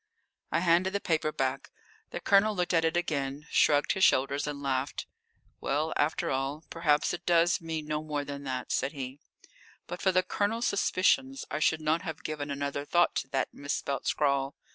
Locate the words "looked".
2.55-2.73